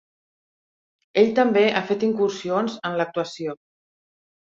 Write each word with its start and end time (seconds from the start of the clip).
Ell 1.23 1.29
també 1.41 1.67
ha 1.67 1.85
fet 1.91 2.09
incursions 2.09 2.81
en 2.91 3.01
l'actuació. 3.03 3.59